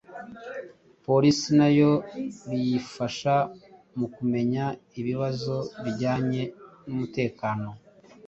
Polisi 1.05 1.49
nayo 1.59 1.91
biyifasha 2.49 3.33
mu 3.97 4.07
kumenya 4.15 4.65
ibibazo 4.99 5.55
bijyanye 5.83 6.41
n’umutekano 6.85 7.69